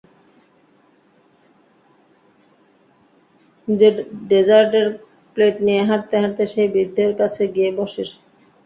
[4.29, 4.87] ডেজার্টের
[5.37, 8.17] plate নিয়ে হাঁটতে হাঁটতে সেই বৃদ্ধের কাছে গিয়ে বসে সে।